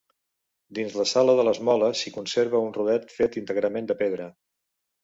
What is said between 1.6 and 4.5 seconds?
moles s'hi conserva un rodet fet íntegrament de pedra.